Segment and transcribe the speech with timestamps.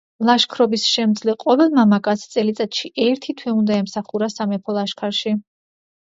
[0.27, 5.37] ლაშქრობის შემძლე ყოველ მამაკაცს წელიწადში ერთი თვე უნდა ემსახურა სამეფო ლაშქარში.